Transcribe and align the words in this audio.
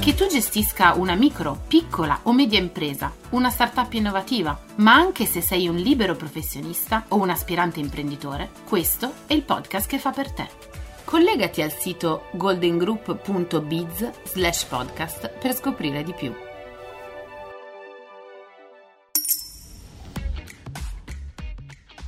Che 0.00 0.14
tu 0.14 0.26
gestisca 0.26 0.94
una 0.94 1.14
micro, 1.14 1.60
piccola 1.68 2.20
o 2.22 2.32
media 2.32 2.58
impresa, 2.58 3.12
una 3.30 3.50
startup 3.50 3.92
innovativa, 3.92 4.58
ma 4.76 4.94
anche 4.94 5.26
se 5.26 5.42
sei 5.42 5.68
un 5.68 5.76
libero 5.76 6.14
professionista 6.16 7.04
o 7.08 7.16
un 7.16 7.28
aspirante 7.28 7.80
imprenditore, 7.80 8.50
questo 8.64 9.12
è 9.26 9.34
il 9.34 9.42
podcast 9.42 9.86
che 9.86 9.98
fa 9.98 10.10
per 10.10 10.32
te. 10.32 10.48
Collegati 11.04 11.60
al 11.60 11.72
sito 11.72 12.26
goldengroup.biz 12.30 14.10
slash 14.24 14.64
podcast 14.64 15.28
per 15.30 15.54
scoprire 15.54 16.02
di 16.02 16.14
più. 16.14 16.32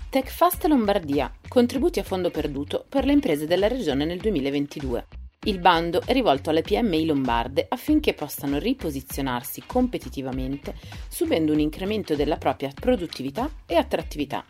TechFast 0.08 0.64
Lombardia, 0.64 1.30
contributi 1.48 1.98
a 1.98 2.04
fondo 2.04 2.30
perduto 2.30 2.84
per 2.88 3.04
le 3.04 3.12
imprese 3.12 3.46
della 3.46 3.68
regione 3.68 4.04
nel 4.04 4.18
2022. 4.18 5.19
Il 5.46 5.58
bando 5.58 6.02
è 6.04 6.12
rivolto 6.12 6.50
alle 6.50 6.60
PMI 6.60 7.06
lombarde 7.06 7.64
affinché 7.66 8.12
possano 8.12 8.58
riposizionarsi 8.58 9.62
competitivamente 9.64 10.74
subendo 11.08 11.52
un 11.52 11.60
incremento 11.60 12.14
della 12.14 12.36
propria 12.36 12.70
produttività 12.78 13.48
e 13.64 13.76
attrattività. 13.76 14.44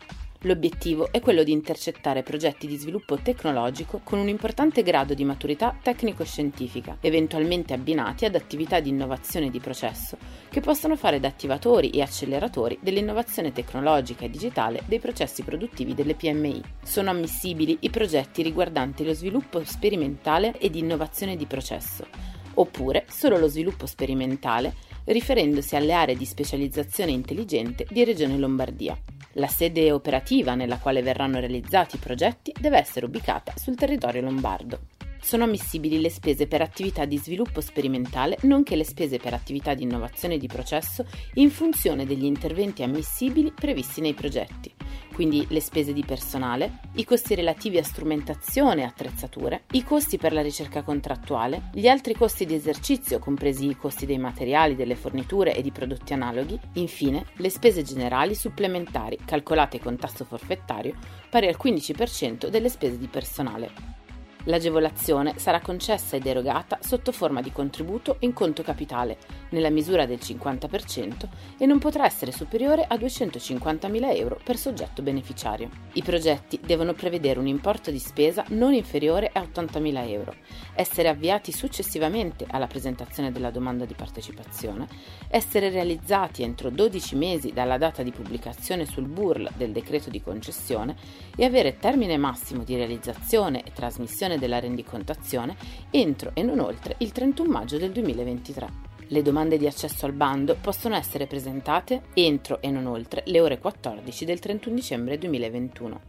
L'obiettivo 0.45 1.13
è 1.13 1.21
quello 1.21 1.43
di 1.43 1.53
intercettare 1.53 2.23
progetti 2.23 2.67
di 2.67 2.79
sviluppo 2.79 3.19
tecnologico 3.19 4.01
con 4.03 4.19
un 4.19 4.27
importante 4.27 4.83
grado 4.83 5.13
di 5.13 5.23
maturità 5.23 5.77
tecnico-scientifica, 5.83 6.97
eventualmente 7.03 7.75
abbinati 7.75 8.25
ad 8.25 8.35
attività 8.35 8.81
di 8.81 8.89
innovazione 8.89 9.51
di 9.51 9.61
processo 9.61 10.17
che 10.49 10.61
possono 10.61 10.97
fare 10.97 11.21
da 11.21 11.29
attivatori 11.29 11.91
e 11.91 12.01
acceleratori 12.01 12.79
dell'innovazione 12.81 13.53
tecnologica 13.53 14.25
e 14.25 14.31
digitale 14.31 14.81
dei 14.87 14.99
processi 14.99 15.43
produttivi 15.43 15.93
delle 15.93 16.15
PMI. 16.15 16.63
Sono 16.83 17.11
ammissibili 17.11 17.77
i 17.81 17.91
progetti 17.91 18.41
riguardanti 18.43 19.05
lo 19.05 19.13
sviluppo 19.13 19.63
sperimentale 19.63 20.57
e 20.59 20.71
di 20.71 20.79
innovazione 20.79 21.37
di 21.37 21.45
processo, 21.45 22.07
oppure 22.55 23.05
solo 23.11 23.37
lo 23.37 23.47
sviluppo 23.47 23.85
sperimentale 23.85 24.73
riferendosi 25.05 25.77
alle 25.77 25.93
aree 25.93 26.17
di 26.17 26.25
specializzazione 26.25 27.11
intelligente 27.11 27.85
di 27.91 28.05
Regione 28.05 28.39
Lombardia. 28.39 28.99
La 29.35 29.47
sede 29.47 29.93
operativa 29.93 30.55
nella 30.55 30.79
quale 30.79 31.03
verranno 31.03 31.39
realizzati 31.39 31.97
i 31.97 32.01
progetti 32.01 32.53
deve 32.59 32.79
essere 32.79 33.07
ubicata 33.07 33.53
sul 33.57 33.77
territorio 33.77 34.23
lombardo. 34.23 34.81
Sono 35.21 35.45
ammissibili 35.45 36.01
le 36.01 36.11
spese 36.11 36.47
per 36.47 36.63
attività 36.63 37.05
di 37.05 37.19
sviluppo 37.19 37.61
sperimentale, 37.61 38.39
nonché 38.43 38.75
le 38.75 38.85
spese 38.85 39.19
per 39.19 39.35
attività 39.35 39.75
di 39.75 39.85
innovazione 39.85 40.39
di 40.39 40.47
processo 40.47 41.05
in 41.35 41.51
funzione 41.51 42.07
degli 42.07 42.25
interventi 42.25 42.83
ammissibili 42.83 43.53
previsti 43.53 44.01
nei 44.01 44.15
progetti, 44.15 44.73
quindi 45.13 45.47
le 45.49 45.61
spese 45.61 45.93
di 45.93 46.05
personale, 46.05 46.81
i 46.95 47.05
costi 47.05 47.35
relativi 47.35 47.79
a 47.79 47.85
strumentazione 47.85 48.83
e 48.83 48.85
attrezzature, 48.85 49.65
i 49.73 49.85
costi 49.85 50.17
per 50.19 50.33
la 50.33 50.43
ricerca 50.43 50.83
contrattuale, 50.83 51.71
gli 51.73 51.89
altri 51.89 52.15
costi 52.15 52.47
di 52.47 52.55
esercizio, 52.55 53.19
compresi 53.19 53.69
i 53.69 53.77
costi 53.77 54.07
dei 54.07 54.19
materiali, 54.19 54.77
delle 54.77 54.97
forniture 54.97 55.55
e 55.55 55.63
di 55.63 55.71
prodotti 55.71 56.13
analoghi, 56.13 56.59
infine 56.75 57.27
le 57.37 57.51
spese 57.51 57.83
generali 57.83 58.35
supplementari, 58.35 59.19
calcolate 59.25 59.79
con 59.81 59.97
tasso 59.97 60.25
forfettario, 60.25 60.95
pari 61.29 61.49
al 61.49 61.59
15% 61.61 62.49
delle 62.49 62.69
spese 62.69 62.99
di 62.99 63.07
personale. 63.07 64.00
L'agevolazione 64.45 65.35
sarà 65.37 65.61
concessa 65.61 66.17
ed 66.17 66.27
erogata 66.27 66.79
sotto 66.81 67.13
forma 67.13 67.43
di 67.43 67.53
contributo 67.53 68.17
in 68.21 68.33
conto 68.33 68.63
capitale, 68.63 69.19
nella 69.51 69.69
misura 69.69 70.07
del 70.07 70.19
50% 70.19 71.29
e 71.59 71.67
non 71.67 71.79
potrà 71.79 72.07
essere 72.07 72.33
superiore 72.33 72.85
a 72.89 72.97
250.000 72.97 74.17
euro 74.17 74.41
per 74.43 74.57
soggetto 74.57 75.03
beneficiario. 75.03 75.69
I 75.93 76.03
progetti 76.03 76.59
devono 76.65 76.95
prevedere 76.95 77.39
un 77.39 77.47
importo 77.47 77.91
di 77.91 77.99
spesa 77.99 78.45
non 78.49 78.73
inferiore 78.73 79.31
a 79.33 79.43
80.000 79.43 80.09
euro, 80.09 80.35
essere 80.75 81.09
avviati 81.09 81.53
successivamente 81.53 82.47
alla 82.49 82.67
presentazione 82.67 83.31
della 83.31 83.51
domanda 83.51 83.85
di 83.85 83.95
partecipazione, 83.95 84.87
essere 85.29 85.69
realizzati 85.69 86.43
entro 86.43 86.71
12 86.71 87.15
mesi 87.17 87.53
dalla 87.53 87.77
data 87.77 88.03
di 88.03 88.11
pubblicazione 88.11 88.87
sul 88.87 89.07
BURL 89.07 89.51
del 89.57 89.73
decreto 89.73 90.09
di 90.09 90.23
concessione 90.23 90.97
e 91.37 91.45
avere 91.45 91.77
termine 91.77 92.17
massimo 92.17 92.65
di 92.65 92.77
realizzazione 92.77 93.63
e 93.63 93.73
trasmissione 93.73 94.30
emanazione 94.31 94.39
della 94.39 94.61
rendicontazione 94.61 95.57
entro 95.91 96.31
e 96.35 96.43
non 96.43 96.61
oltre 96.61 96.95
il 96.99 97.13
31 97.13 97.51
maggio 97.51 97.79
del 97.79 97.91
2023. 97.91 98.89
Le 99.09 99.23
domande 99.23 99.59
di 99.59 99.67
accesso 99.67 100.07
al 100.07 100.13
bando 100.13 100.57
possono 100.61 100.95
essere 100.95 101.27
presentate 101.27 102.03
entro 102.15 102.61
e 102.61 102.71
non 102.71 102.87
oltre 102.87 103.23
le 103.27 103.41
ore 103.41 103.59
14 103.59 104.25
del 104.25 104.39
31 104.39 104.75
dicembre 104.75 105.19
2021. 105.19 106.01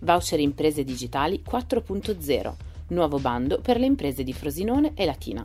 Voucher 0.00 0.40
Imprese 0.40 0.82
Digitali 0.82 1.42
4.0, 1.48 2.54
nuovo 2.88 3.18
bando 3.18 3.60
per 3.60 3.78
le 3.78 3.86
imprese 3.86 4.24
di 4.24 4.32
Frosinone 4.32 4.92
e 4.94 5.04
Latina. 5.04 5.44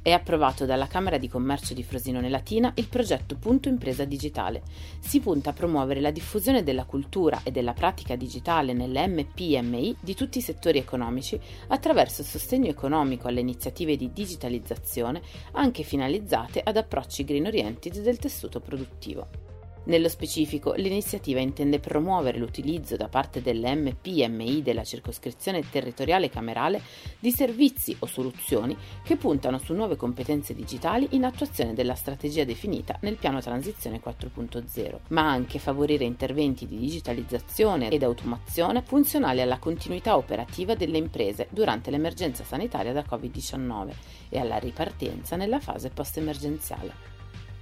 È 0.00 0.12
approvato 0.12 0.64
dalla 0.64 0.86
Camera 0.86 1.18
di 1.18 1.28
Commercio 1.28 1.74
di 1.74 1.82
Frosinone 1.82 2.28
Latina 2.28 2.72
il 2.76 2.88
progetto 2.88 3.36
Punto 3.36 3.68
Impresa 3.68 4.04
Digitale. 4.04 4.62
Si 5.00 5.20
punta 5.20 5.50
a 5.50 5.52
promuovere 5.52 6.00
la 6.00 6.12
diffusione 6.12 6.62
della 6.62 6.84
cultura 6.84 7.40
e 7.42 7.50
della 7.50 7.72
pratica 7.72 8.14
digitale 8.14 8.72
nelle 8.72 9.06
MPMI 9.06 9.96
di 10.00 10.14
tutti 10.14 10.38
i 10.38 10.42
settori 10.42 10.78
economici 10.78 11.38
attraverso 11.66 12.22
sostegno 12.22 12.68
economico 12.68 13.26
alle 13.26 13.40
iniziative 13.40 13.96
di 13.96 14.12
digitalizzazione 14.12 15.20
anche 15.52 15.82
finalizzate 15.82 16.60
ad 16.62 16.76
approcci 16.76 17.24
green 17.24 17.46
oriented 17.46 18.00
del 18.00 18.18
tessuto 18.18 18.60
produttivo. 18.60 19.47
Nello 19.88 20.10
specifico, 20.10 20.74
l'iniziativa 20.74 21.40
intende 21.40 21.78
promuovere 21.78 22.36
l'utilizzo 22.36 22.94
da 22.96 23.08
parte 23.08 23.40
dell'MPMI 23.40 24.60
della 24.62 24.84
circoscrizione 24.84 25.66
territoriale 25.66 26.28
camerale 26.28 26.82
di 27.18 27.30
servizi 27.30 27.96
o 28.00 28.04
soluzioni 28.04 28.76
che 29.02 29.16
puntano 29.16 29.56
su 29.56 29.72
nuove 29.72 29.96
competenze 29.96 30.54
digitali 30.54 31.08
in 31.12 31.24
attuazione 31.24 31.72
della 31.72 31.94
strategia 31.94 32.44
definita 32.44 32.98
nel 33.00 33.16
piano 33.16 33.40
Transizione 33.40 33.98
4.0, 34.04 34.98
ma 35.08 35.30
anche 35.30 35.58
favorire 35.58 36.04
interventi 36.04 36.66
di 36.66 36.76
digitalizzazione 36.76 37.88
ed 37.88 38.02
automazione 38.02 38.82
funzionali 38.82 39.40
alla 39.40 39.58
continuità 39.58 40.18
operativa 40.18 40.74
delle 40.74 40.98
imprese 40.98 41.48
durante 41.48 41.90
l'emergenza 41.90 42.44
sanitaria 42.44 42.92
da 42.92 43.06
Covid-19 43.08 43.88
e 44.28 44.38
alla 44.38 44.58
ripartenza 44.58 45.36
nella 45.36 45.60
fase 45.60 45.88
post-emergenziale. 45.88 47.17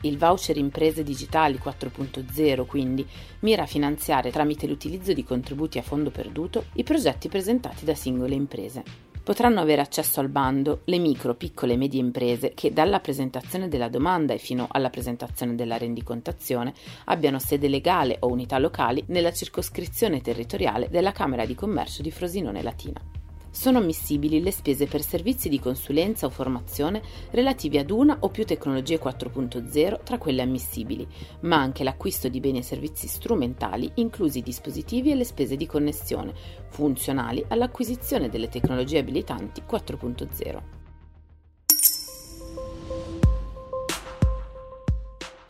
Il 0.07 0.19
voucher 0.19 0.57
imprese 0.57 1.03
digitali 1.03 1.59
4.0 1.63 2.65
quindi 2.65 3.05
mira 3.41 3.65
a 3.65 3.67
finanziare 3.67 4.31
tramite 4.31 4.69
l'utilizzo 4.69 5.13
di 5.13 5.25
contributi 5.25 5.79
a 5.79 5.83
fondo 5.83 6.11
perduto 6.11 6.67
i 6.75 6.85
progetti 6.85 7.29
presentati 7.29 7.85
da 7.85 7.97
singole 7.97 8.37
imprese. 8.37 8.85
Potranno 9.25 9.61
avere 9.61 9.81
accesso 9.81 10.21
al 10.21 10.29
bando 10.29 10.83
le 10.85 10.99
micro, 10.99 11.35
piccole 11.35 11.73
e 11.73 11.77
medie 11.77 11.99
imprese 11.99 12.53
che 12.55 12.73
dalla 12.73 13.01
presentazione 13.01 13.67
della 13.67 13.89
domanda 13.89 14.33
e 14.33 14.39
fino 14.39 14.69
alla 14.71 14.91
presentazione 14.91 15.57
della 15.57 15.77
rendicontazione 15.77 16.73
abbiano 17.07 17.41
sede 17.41 17.69
legale 17.69 18.19
o 18.21 18.29
unità 18.29 18.59
locali 18.59 19.03
nella 19.09 19.33
circoscrizione 19.33 20.21
territoriale 20.21 20.89
della 20.89 21.11
Camera 21.11 21.45
di 21.45 21.57
Commercio 21.57 22.03
di 22.03 22.13
Frosinone 22.13 22.63
Latina 22.63 23.16
sono 23.57 23.79
ammissibili 23.79 24.43
le 24.43 24.51
spese 24.51 24.87
per 24.87 25.01
servizi 25.01 25.49
di 25.49 25.59
consulenza 25.59 26.27
o 26.27 26.31
formazione 26.31 27.01
relativi 27.31 27.79
ad 27.79 27.91
una 27.91 28.19
o 28.21 28.29
più 28.29 28.45
tecnologie 28.45 29.01
4.0 29.01 30.03
tra 30.05 30.19
quelle 30.19 30.43
ammissibili, 30.43 31.09
ma 31.41 31.57
anche 31.57 31.83
l'acquisto 31.83 32.29
di 32.29 32.39
beni 32.39 32.59
e 32.59 32.63
servizi 32.63 33.09
strumentali, 33.09 33.91
inclusi 33.95 34.39
i 34.39 34.43
dispositivi 34.43 35.11
e 35.11 35.15
le 35.15 35.25
spese 35.25 35.57
di 35.57 35.65
connessione, 35.65 36.35
funzionali 36.69 37.43
all'acquisizione 37.49 38.29
delle 38.29 38.51
tecnologie 38.51 38.99
abilitanti 38.99 39.63
4.0. 39.67 40.63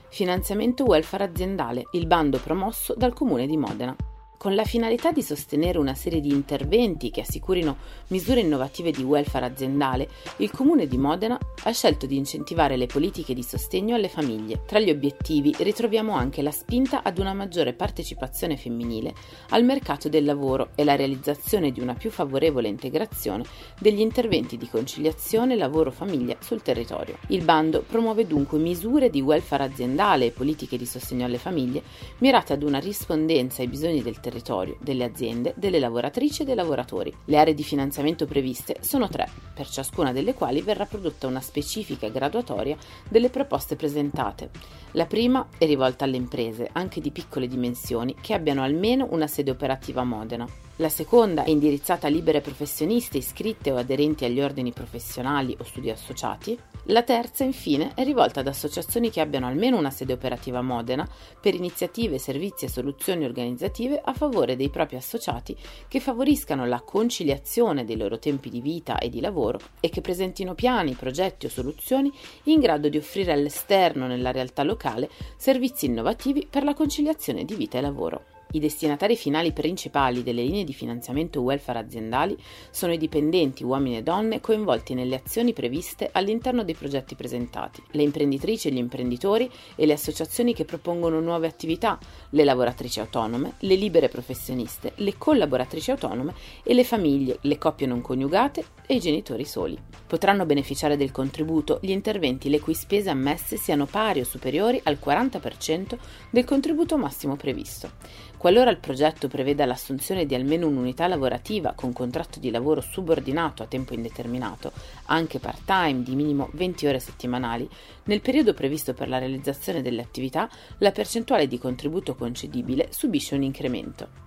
Finanziamento 0.08 0.84
welfare 0.84 1.24
aziendale, 1.24 1.88
il 1.90 2.06
bando 2.06 2.38
promosso 2.38 2.94
dal 2.96 3.12
Comune 3.12 3.48
di 3.48 3.56
Modena. 3.56 4.15
Con 4.38 4.54
la 4.54 4.64
finalità 4.64 5.12
di 5.12 5.22
sostenere 5.22 5.78
una 5.78 5.94
serie 5.94 6.20
di 6.20 6.30
interventi 6.30 7.10
che 7.10 7.22
assicurino 7.22 7.76
misure 8.08 8.40
innovative 8.40 8.90
di 8.90 9.02
welfare 9.02 9.46
aziendale, 9.46 10.08
il 10.38 10.50
Comune 10.50 10.86
di 10.86 10.98
Modena 10.98 11.38
ha 11.66 11.72
scelto 11.72 12.06
di 12.06 12.16
incentivare 12.16 12.76
le 12.76 12.86
politiche 12.86 13.34
di 13.34 13.42
sostegno 13.42 13.96
alle 13.96 14.08
famiglie. 14.08 14.62
Tra 14.66 14.78
gli 14.78 14.88
obiettivi 14.88 15.52
ritroviamo 15.58 16.12
anche 16.12 16.40
la 16.40 16.52
spinta 16.52 17.02
ad 17.02 17.18
una 17.18 17.34
maggiore 17.34 17.72
partecipazione 17.72 18.56
femminile 18.56 19.12
al 19.50 19.64
mercato 19.64 20.08
del 20.08 20.24
lavoro 20.24 20.68
e 20.76 20.84
la 20.84 20.94
realizzazione 20.94 21.72
di 21.72 21.80
una 21.80 21.94
più 21.94 22.10
favorevole 22.10 22.68
integrazione 22.68 23.42
degli 23.80 23.98
interventi 23.98 24.56
di 24.56 24.68
conciliazione 24.68 25.56
lavoro-famiglia 25.56 26.36
sul 26.38 26.62
territorio. 26.62 27.18
Il 27.28 27.42
bando 27.42 27.82
promuove 27.82 28.28
dunque 28.28 28.58
misure 28.58 29.10
di 29.10 29.20
welfare 29.20 29.64
aziendale 29.64 30.26
e 30.26 30.30
politiche 30.30 30.78
di 30.78 30.86
sostegno 30.86 31.24
alle 31.24 31.38
famiglie 31.38 31.82
mirate 32.18 32.52
ad 32.52 32.62
una 32.62 32.78
rispondenza 32.78 33.62
ai 33.62 33.68
bisogni 33.68 34.02
del 34.02 34.20
territorio 34.20 34.76
delle 34.80 35.02
aziende, 35.02 35.52
delle 35.56 35.80
lavoratrici 35.80 36.42
e 36.42 36.44
dei 36.44 36.54
lavoratori. 36.54 37.12
Le 37.24 37.38
aree 37.38 37.54
di 37.54 37.64
finanziamento 37.64 38.24
previste 38.24 38.76
sono 38.82 39.08
tre, 39.08 39.28
per 39.52 39.68
ciascuna 39.68 40.12
delle 40.12 40.32
quali 40.32 40.62
verrà 40.62 40.86
prodotta 40.86 41.26
una 41.26 41.40
specifica 41.56 42.10
graduatoria 42.10 42.76
delle 43.08 43.30
proposte 43.30 43.76
presentate. 43.76 44.50
La 44.92 45.06
prima 45.06 45.48
è 45.56 45.64
rivolta 45.64 46.04
alle 46.04 46.16
imprese, 46.16 46.68
anche 46.72 47.00
di 47.00 47.10
piccole 47.10 47.48
dimensioni, 47.48 48.14
che 48.20 48.34
abbiano 48.34 48.62
almeno 48.62 49.08
una 49.10 49.26
sede 49.26 49.50
operativa 49.50 50.02
a 50.02 50.04
Modena. 50.04 50.65
La 50.78 50.90
seconda 50.90 51.44
è 51.44 51.48
indirizzata 51.48 52.06
a 52.06 52.10
libere 52.10 52.42
professioniste 52.42 53.16
iscritte 53.16 53.72
o 53.72 53.78
aderenti 53.78 54.26
agli 54.26 54.42
ordini 54.42 54.72
professionali 54.72 55.56
o 55.58 55.64
studi 55.64 55.88
associati. 55.88 56.58
La 56.88 57.02
terza, 57.02 57.44
infine, 57.44 57.92
è 57.94 58.04
rivolta 58.04 58.40
ad 58.40 58.46
associazioni 58.46 59.08
che 59.08 59.22
abbiano 59.22 59.46
almeno 59.46 59.78
una 59.78 59.88
sede 59.88 60.12
operativa 60.12 60.58
a 60.58 60.62
Modena 60.62 61.08
per 61.40 61.54
iniziative, 61.54 62.18
servizi 62.18 62.66
e 62.66 62.68
soluzioni 62.68 63.24
organizzative 63.24 63.98
a 64.04 64.12
favore 64.12 64.54
dei 64.54 64.68
propri 64.68 64.96
associati 64.96 65.56
che 65.88 65.98
favoriscano 65.98 66.66
la 66.66 66.82
conciliazione 66.82 67.86
dei 67.86 67.96
loro 67.96 68.18
tempi 68.18 68.50
di 68.50 68.60
vita 68.60 68.98
e 68.98 69.08
di 69.08 69.22
lavoro 69.22 69.58
e 69.80 69.88
che 69.88 70.02
presentino 70.02 70.54
piani, 70.54 70.92
progetti 70.92 71.46
o 71.46 71.48
soluzioni 71.48 72.12
in 72.44 72.60
grado 72.60 72.90
di 72.90 72.98
offrire 72.98 73.32
all'esterno 73.32 74.06
nella 74.06 74.30
realtà 74.30 74.62
locale 74.62 75.08
servizi 75.38 75.86
innovativi 75.86 76.46
per 76.48 76.64
la 76.64 76.74
conciliazione 76.74 77.46
di 77.46 77.54
vita 77.54 77.78
e 77.78 77.80
lavoro. 77.80 78.35
I 78.52 78.60
destinatari 78.60 79.16
finali 79.16 79.52
principali 79.52 80.22
delle 80.22 80.42
linee 80.44 80.62
di 80.62 80.72
finanziamento 80.72 81.40
welfare 81.40 81.80
aziendali 81.80 82.36
sono 82.70 82.92
i 82.92 82.96
dipendenti, 82.96 83.64
uomini 83.64 83.96
e 83.96 84.02
donne, 84.04 84.40
coinvolti 84.40 84.94
nelle 84.94 85.16
azioni 85.16 85.52
previste 85.52 86.10
all'interno 86.12 86.62
dei 86.62 86.74
progetti 86.74 87.16
presentati, 87.16 87.82
le 87.90 88.02
imprenditrici 88.02 88.68
e 88.68 88.70
gli 88.70 88.76
imprenditori 88.76 89.50
e 89.74 89.84
le 89.84 89.94
associazioni 89.94 90.54
che 90.54 90.64
propongono 90.64 91.18
nuove 91.20 91.48
attività, 91.48 91.98
le 92.30 92.44
lavoratrici 92.44 93.00
autonome, 93.00 93.54
le 93.58 93.74
libere 93.74 94.08
professioniste, 94.08 94.92
le 94.96 95.18
collaboratrici 95.18 95.90
autonome 95.90 96.32
e 96.62 96.72
le 96.72 96.84
famiglie, 96.84 97.38
le 97.40 97.58
coppie 97.58 97.88
non 97.88 98.00
coniugate 98.00 98.64
e 98.86 98.94
i 98.94 99.00
genitori 99.00 99.44
soli. 99.44 99.76
Potranno 100.06 100.46
beneficiare 100.46 100.96
del 100.96 101.10
contributo 101.10 101.80
gli 101.82 101.90
interventi 101.90 102.48
le 102.48 102.60
cui 102.60 102.74
spese 102.74 103.10
ammesse 103.10 103.56
siano 103.56 103.86
pari 103.86 104.20
o 104.20 104.24
superiori 104.24 104.80
al 104.84 104.98
40% 105.04 105.98
del 106.30 106.44
contributo 106.44 106.96
massimo 106.96 107.34
previsto. 107.34 107.90
Qualora 108.36 108.70
il 108.70 108.78
progetto 108.78 109.28
preveda 109.28 109.64
l'assunzione 109.64 110.26
di 110.26 110.34
almeno 110.34 110.68
un'unità 110.68 111.06
lavorativa 111.08 111.72
con 111.74 111.92
contratto 111.92 112.38
di 112.38 112.50
lavoro 112.50 112.82
subordinato 112.82 113.62
a 113.62 113.66
tempo 113.66 113.94
indeterminato, 113.94 114.72
anche 115.06 115.38
part-time 115.38 116.02
di 116.02 116.14
minimo 116.14 116.50
20 116.52 116.86
ore 116.86 117.00
settimanali, 117.00 117.68
nel 118.04 118.20
periodo 118.20 118.52
previsto 118.52 118.92
per 118.92 119.08
la 119.08 119.18
realizzazione 119.18 119.80
delle 119.80 120.02
attività, 120.02 120.48
la 120.78 120.92
percentuale 120.92 121.48
di 121.48 121.58
contributo 121.58 122.14
concedibile 122.14 122.88
subisce 122.90 123.34
un 123.34 123.42
incremento. 123.42 124.24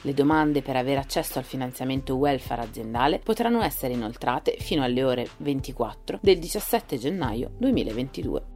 Le 0.00 0.14
domande 0.14 0.62
per 0.62 0.76
avere 0.76 1.00
accesso 1.00 1.38
al 1.38 1.44
finanziamento 1.44 2.14
welfare 2.14 2.62
aziendale 2.62 3.18
potranno 3.18 3.60
essere 3.60 3.92
inoltrate 3.92 4.56
fino 4.58 4.82
alle 4.82 5.04
ore 5.04 5.28
24 5.38 6.20
del 6.22 6.38
17 6.38 6.96
gennaio 6.96 7.50
2022. 7.58 8.55